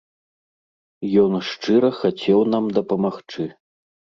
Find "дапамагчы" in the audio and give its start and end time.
2.79-3.43